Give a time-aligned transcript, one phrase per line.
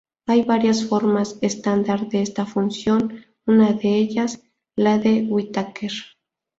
[0.25, 4.41] Hay varias formas estándar de esta función, una de ellas
[4.75, 5.91] la de Whittaker.